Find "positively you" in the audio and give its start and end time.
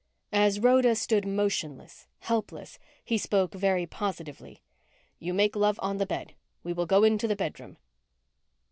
3.85-5.31